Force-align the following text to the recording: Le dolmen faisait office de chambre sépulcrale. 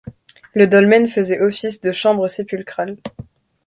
Le 0.55 0.65
dolmen 0.65 1.07
faisait 1.07 1.41
office 1.41 1.79
de 1.79 1.91
chambre 1.91 2.27
sépulcrale. 2.27 2.97